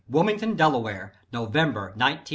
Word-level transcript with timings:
WILMINGTON, 0.09 0.55
DELAWARE 0.55 1.13
November, 1.31 1.91
1910 1.95 2.17
E. 2.17 2.25